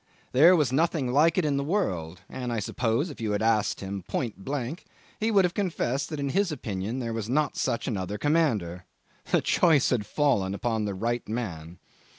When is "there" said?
0.31-0.55, 6.97-7.13